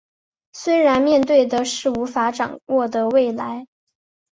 [0.53, 3.67] 虽然面对的是无法掌握的未来